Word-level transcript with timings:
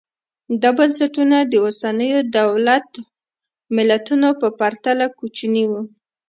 دا 0.61 0.69
بنسټونه 0.77 1.37
د 1.51 1.53
اوسنیو 1.65 2.19
دولت 2.37 2.89
ملتونو 3.75 4.27
په 4.41 4.47
پرتله 4.59 5.05
کوچني 5.19 5.63
وو 5.69 5.81